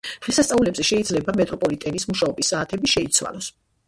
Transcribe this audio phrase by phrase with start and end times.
[0.25, 3.51] დღესასწაულებზე შეიძლება მეტროპოლიტენის მუშაობის საათები შეიცვალოს.